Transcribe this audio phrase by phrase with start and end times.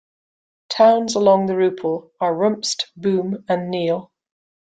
[0.69, 4.11] Towns along the Rupel are Rumst, Boom and Niel.